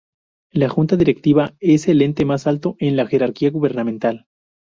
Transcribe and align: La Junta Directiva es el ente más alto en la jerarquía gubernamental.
La 0.51 0.67
Junta 0.67 0.95
Directiva 0.95 1.53
es 1.59 1.87
el 1.87 2.01
ente 2.01 2.25
más 2.25 2.47
alto 2.47 2.75
en 2.79 2.95
la 2.97 3.05
jerarquía 3.05 3.51
gubernamental. 3.51 4.25